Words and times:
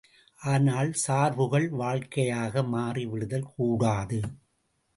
ஆனால், 0.41 0.93
சார்புகள் 1.07 1.67
வாழ்க்கையாக 1.73 2.63
மாறி 2.63 3.05
விடுதல் 3.05 3.49
கூடாது. 3.55 4.19